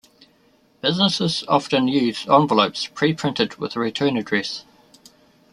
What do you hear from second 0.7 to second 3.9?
Businesses often use envelopes preprinted with a